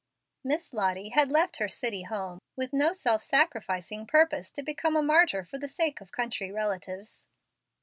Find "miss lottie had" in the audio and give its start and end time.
0.43-1.29